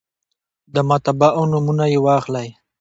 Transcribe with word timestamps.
د 0.73 0.75
مطبعو 0.89 1.43
نومونه 1.51 1.85
یې 1.93 1.99
واخلئ. 2.05 2.47